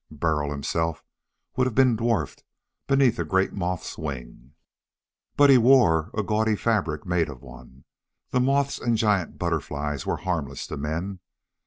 [0.09, 1.03] Burl himself
[1.55, 2.43] would have been dwarfed
[2.87, 4.53] beneath a great moth's wing.
[5.37, 7.83] But he wore a gaudy fabric made of one.
[8.31, 11.19] The moths and giant butterflies were harmless to men.